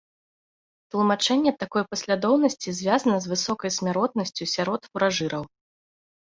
[0.93, 5.43] Тлумачэнне такой паслядоўнасці звязана з высокай смяротнасцю сярод фуражыраў.